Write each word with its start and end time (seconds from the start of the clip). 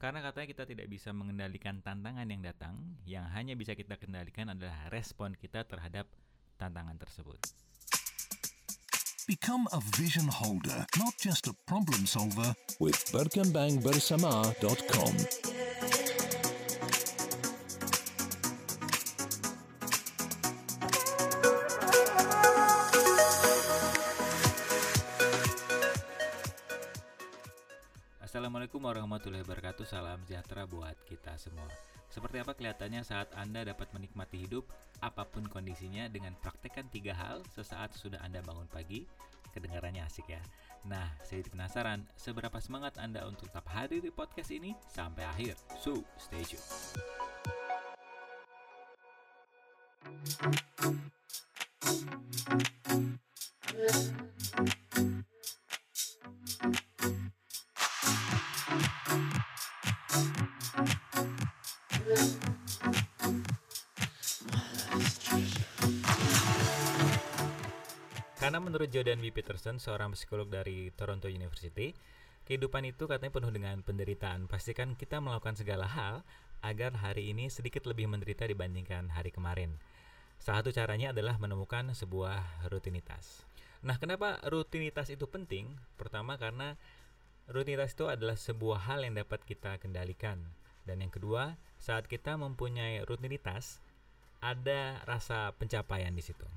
Karena 0.00 0.24
katanya 0.24 0.48
kita 0.48 0.64
tidak 0.64 0.88
bisa 0.88 1.12
mengendalikan 1.12 1.84
tantangan 1.84 2.24
yang 2.24 2.40
datang, 2.40 2.96
yang 3.04 3.28
hanya 3.36 3.52
bisa 3.52 3.76
kita 3.76 4.00
kendalikan 4.00 4.48
adalah 4.48 4.88
respon 4.88 5.36
kita 5.36 5.68
terhadap 5.68 6.08
tantangan 6.56 6.96
tersebut. 6.96 7.36
Become 9.28 9.68
a 9.70 9.78
vision 9.94 10.26
holder, 10.26 10.88
not 10.96 11.14
just 11.20 11.46
a 11.46 11.54
problem 11.68 12.08
solver. 12.08 12.56
with 12.80 12.96
berkembangbersama.com. 13.12 15.49
Assalamualaikum 28.80 29.12
warahmatullahi 29.12 29.44
wabarakatuh. 29.44 29.84
Salam 29.84 30.24
sejahtera 30.24 30.64
buat 30.64 30.96
kita 31.04 31.36
semua. 31.36 31.68
Seperti 32.08 32.40
apa 32.40 32.56
kelihatannya 32.56 33.04
saat 33.04 33.28
Anda 33.36 33.60
dapat 33.68 33.92
menikmati 33.92 34.40
hidup 34.48 34.64
Apa 35.04 35.28
pun 35.28 35.44
kondisinya 35.44 36.08
dengan 36.08 36.32
praktekkan 36.40 36.88
tiga 36.88 37.12
hal 37.12 37.44
Sesaat 37.52 37.92
sudah 37.92 38.16
Anda 38.24 38.40
bangun 38.40 38.64
pagi? 38.72 39.04
Kedengarannya 39.52 40.00
asik 40.00 40.32
ya. 40.32 40.40
Nah, 40.88 41.12
saya 41.20 41.44
penasaran 41.44 42.08
Seberapa 42.16 42.56
semangat 42.56 42.96
Anda 42.96 43.28
untuk 43.28 43.52
tetap 43.52 43.68
hadir 43.68 44.00
di 44.00 44.08
podcast 44.08 44.48
ini 44.48 44.72
Sampai 44.88 45.28
akhir? 45.28 45.60
So, 45.76 46.00
stay 46.16 46.40
tune 46.40 46.64
Karena 68.40 68.58
menurut 68.58 68.90
Jordan 68.90 69.22
B. 69.22 69.30
Peterson, 69.30 69.78
seorang 69.78 70.18
psikolog 70.18 70.50
dari 70.50 70.90
Toronto 70.98 71.30
University, 71.30 71.94
kehidupan 72.50 72.82
itu 72.82 73.06
katanya 73.06 73.30
penuh 73.30 73.54
dengan 73.54 73.78
penderitaan. 73.86 74.50
Pastikan 74.50 74.98
kita 74.98 75.22
melakukan 75.22 75.54
segala 75.54 75.86
hal 75.86 76.26
agar 76.66 76.98
hari 76.98 77.30
ini 77.30 77.46
sedikit 77.46 77.86
lebih 77.86 78.10
menderita 78.10 78.42
dibandingkan 78.42 79.14
hari 79.14 79.30
kemarin. 79.30 79.78
Salah 80.42 80.66
satu 80.66 80.74
caranya 80.74 81.14
adalah 81.14 81.38
menemukan 81.38 81.94
sebuah 81.94 82.66
rutinitas. 82.72 83.46
Nah, 83.86 84.02
kenapa 84.02 84.42
rutinitas 84.50 85.14
itu 85.14 85.30
penting? 85.30 85.70
Pertama 85.94 86.34
karena 86.34 86.74
rutinitas 87.46 87.94
itu 87.94 88.10
adalah 88.10 88.34
sebuah 88.34 88.90
hal 88.90 89.06
yang 89.06 89.14
dapat 89.14 89.46
kita 89.46 89.78
kendalikan. 89.78 90.42
Dan 90.84 91.04
yang 91.04 91.12
kedua, 91.12 91.56
saat 91.80 92.08
kita 92.08 92.36
mempunyai 92.36 93.04
rutinitas, 93.04 93.80
ada 94.40 95.00
rasa 95.04 95.52
pencapaian 95.56 96.12
di 96.12 96.24
situ. 96.24 96.48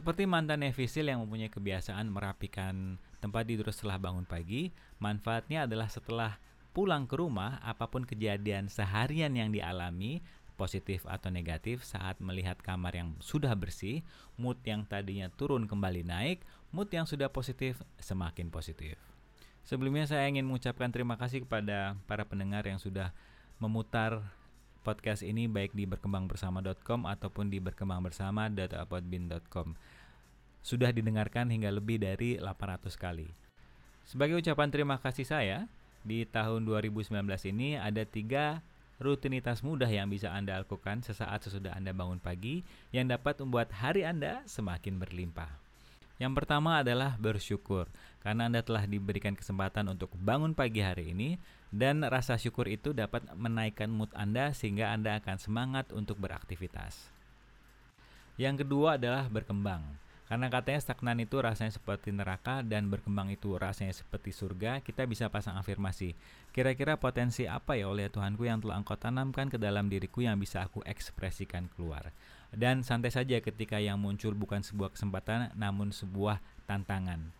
Seperti 0.00 0.24
mantan 0.24 0.64
Nevisil 0.64 1.06
yang 1.12 1.20
mempunyai 1.20 1.52
kebiasaan 1.52 2.08
merapikan 2.08 2.96
tempat 3.20 3.44
tidur 3.44 3.68
setelah 3.68 4.00
bangun 4.00 4.24
pagi, 4.24 4.72
manfaatnya 4.96 5.68
adalah 5.68 5.92
setelah 5.92 6.40
pulang 6.72 7.04
ke 7.04 7.20
rumah, 7.20 7.60
apa 7.60 7.90
pun 7.90 8.08
kejadian 8.08 8.70
seharian 8.72 9.34
yang 9.36 9.52
dialami, 9.52 10.24
positif 10.60 11.08
atau 11.08 11.32
negatif 11.32 11.84
saat 11.88 12.20
melihat 12.20 12.60
kamar 12.60 12.92
yang 12.92 13.16
sudah 13.24 13.56
bersih, 13.56 14.04
mood 14.36 14.60
yang 14.64 14.84
tadinya 14.84 15.32
turun 15.32 15.64
kembali 15.64 16.04
naik, 16.04 16.44
mood 16.68 16.92
yang 16.92 17.08
sudah 17.08 17.32
positif 17.32 17.80
semakin 17.96 18.52
positif. 18.52 19.00
Sebelumnya 19.64 20.04
saya 20.04 20.28
ingin 20.28 20.44
mengucapkan 20.44 20.92
terima 20.92 21.16
kasih 21.16 21.48
kepada 21.48 21.96
para 22.04 22.28
pendengar 22.28 22.64
yang 22.64 22.76
sudah 22.76 23.12
memutar 23.60 24.24
podcast 24.80 25.20
ini 25.20 25.44
baik 25.44 25.76
di 25.76 25.84
berkembangbersama.com 25.84 27.04
ataupun 27.04 27.52
di 27.52 27.60
berkembangbersama.upodbin.com. 27.60 29.76
Sudah 30.64 30.88
didengarkan 30.92 31.48
hingga 31.52 31.68
lebih 31.72 32.00
dari 32.00 32.40
800 32.40 32.96
kali. 32.96 33.28
Sebagai 34.08 34.40
ucapan 34.40 34.68
terima 34.72 34.96
kasih 34.98 35.28
saya, 35.28 35.68
di 36.00 36.24
tahun 36.24 36.64
2019 36.64 37.12
ini 37.52 37.76
ada 37.76 38.08
tiga 38.08 38.64
rutinitas 39.00 39.64
mudah 39.64 39.88
yang 39.88 40.12
bisa 40.12 40.28
Anda 40.32 40.60
lakukan 40.60 41.00
sesaat 41.04 41.44
sesudah 41.48 41.76
Anda 41.76 41.92
bangun 41.96 42.20
pagi 42.20 42.64
yang 42.92 43.08
dapat 43.08 43.40
membuat 43.40 43.72
hari 43.76 44.04
Anda 44.08 44.44
semakin 44.48 45.00
berlimpah. 45.00 45.69
Yang 46.20 46.44
pertama 46.44 46.84
adalah 46.84 47.16
bersyukur, 47.16 47.88
karena 48.20 48.52
Anda 48.52 48.60
telah 48.60 48.84
diberikan 48.84 49.32
kesempatan 49.32 49.88
untuk 49.88 50.12
bangun 50.20 50.52
pagi 50.52 50.84
hari 50.84 51.16
ini, 51.16 51.40
dan 51.72 52.04
rasa 52.04 52.36
syukur 52.36 52.68
itu 52.68 52.92
dapat 52.92 53.24
menaikkan 53.32 53.88
mood 53.88 54.12
Anda 54.12 54.52
sehingga 54.52 54.92
Anda 54.92 55.16
akan 55.16 55.40
semangat 55.40 55.88
untuk 55.96 56.20
beraktivitas. 56.20 57.08
Yang 58.36 58.68
kedua 58.68 59.00
adalah 59.00 59.32
berkembang. 59.32 59.80
Karena 60.30 60.46
katanya 60.46 60.78
stagnan 60.78 61.18
itu 61.18 61.42
rasanya 61.42 61.74
seperti 61.74 62.14
neraka 62.14 62.62
dan 62.62 62.86
berkembang 62.86 63.34
itu 63.34 63.58
rasanya 63.58 63.90
seperti 63.90 64.30
surga, 64.30 64.78
kita 64.78 65.02
bisa 65.02 65.26
pasang 65.26 65.58
afirmasi. 65.58 66.14
Kira-kira 66.54 66.94
potensi 66.94 67.50
apa 67.50 67.74
ya 67.74 67.90
oleh 67.90 68.06
Tuhanku 68.06 68.46
yang 68.46 68.62
telah 68.62 68.78
engkau 68.78 68.94
tanamkan 68.94 69.50
ke 69.50 69.58
dalam 69.58 69.90
diriku 69.90 70.22
yang 70.22 70.38
bisa 70.38 70.62
aku 70.62 70.86
ekspresikan 70.86 71.66
keluar. 71.74 72.14
Dan 72.50 72.82
santai 72.82 73.14
saja 73.14 73.38
ketika 73.38 73.78
yang 73.78 74.02
muncul 74.02 74.34
bukan 74.34 74.60
sebuah 74.60 74.94
kesempatan 74.94 75.54
namun 75.54 75.94
sebuah 75.94 76.42
tantangan. 76.66 77.30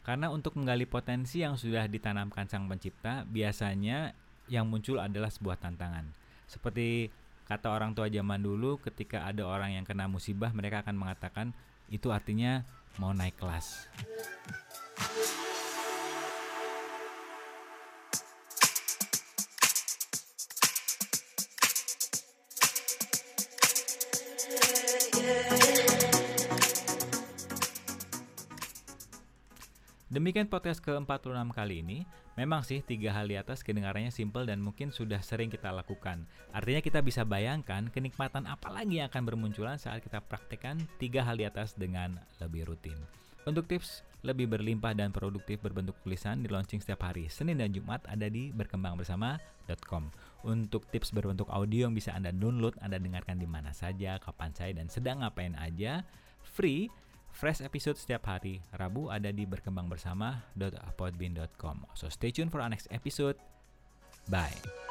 Karena 0.00 0.32
untuk 0.32 0.56
menggali 0.56 0.88
potensi 0.88 1.44
yang 1.44 1.60
sudah 1.60 1.84
ditanamkan 1.84 2.48
sang 2.48 2.64
pencipta, 2.64 3.28
biasanya 3.28 4.16
yang 4.48 4.64
muncul 4.64 4.96
adalah 4.96 5.28
sebuah 5.28 5.60
tantangan. 5.60 6.08
Seperti 6.48 7.12
kata 7.44 7.68
orang 7.68 7.92
tua 7.92 8.08
zaman 8.08 8.40
dulu 8.40 8.80
ketika 8.80 9.28
ada 9.28 9.44
orang 9.44 9.76
yang 9.76 9.84
kena 9.84 10.08
musibah, 10.08 10.50
mereka 10.56 10.82
akan 10.82 10.96
mengatakan 10.96 11.52
itu 11.92 12.08
artinya 12.08 12.64
mau 12.96 13.12
naik 13.12 13.36
kelas. 13.36 13.86
Demikian 30.10 30.50
podcast 30.50 30.82
ke-46 30.82 31.54
kali 31.54 31.86
ini. 31.86 32.02
Memang 32.34 32.66
sih 32.66 32.82
tiga 32.82 33.14
hal 33.14 33.30
di 33.30 33.38
atas 33.38 33.62
kedengarannya 33.62 34.10
simple 34.10 34.42
dan 34.42 34.58
mungkin 34.58 34.90
sudah 34.90 35.22
sering 35.22 35.46
kita 35.46 35.70
lakukan. 35.70 36.26
Artinya 36.50 36.82
kita 36.82 36.98
bisa 36.98 37.22
bayangkan 37.22 37.86
kenikmatan 37.94 38.42
apa 38.50 38.74
lagi 38.74 38.98
yang 38.98 39.06
akan 39.06 39.22
bermunculan 39.22 39.78
saat 39.78 40.02
kita 40.02 40.18
praktekkan 40.18 40.82
tiga 40.98 41.22
hal 41.22 41.38
di 41.38 41.46
atas 41.46 41.78
dengan 41.78 42.18
lebih 42.42 42.66
rutin. 42.66 42.98
Untuk 43.46 43.70
tips 43.70 44.02
lebih 44.26 44.50
berlimpah 44.50 44.98
dan 44.98 45.14
produktif 45.14 45.62
berbentuk 45.62 45.94
tulisan 46.02 46.42
di 46.42 46.50
launching 46.50 46.82
setiap 46.82 47.06
hari 47.06 47.30
Senin 47.30 47.62
dan 47.62 47.70
Jumat 47.70 48.02
ada 48.10 48.26
di 48.26 48.50
berkembangbersama.com. 48.50 50.10
Untuk 50.42 50.90
tips 50.90 51.14
berbentuk 51.14 51.46
audio 51.54 51.86
yang 51.86 51.94
bisa 51.94 52.10
Anda 52.10 52.34
download, 52.34 52.74
Anda 52.82 52.98
dengarkan 52.98 53.38
di 53.38 53.46
mana 53.46 53.70
saja, 53.70 54.18
kapan 54.18 54.58
saya 54.58 54.74
dan 54.74 54.90
sedang 54.90 55.22
ngapain 55.22 55.54
aja, 55.54 56.02
free 56.42 56.90
Fresh 57.30 57.62
episode 57.64 57.96
setiap 57.96 58.26
hari 58.28 58.60
Rabu 58.74 59.08
ada 59.08 59.32
di 59.32 59.48
berkembangbersama.podbean.com. 59.48 61.76
So 61.96 62.12
stay 62.12 62.28
tuned 62.34 62.52
for 62.52 62.60
our 62.60 62.68
next 62.68 62.92
episode. 62.92 63.40
Bye. 64.28 64.89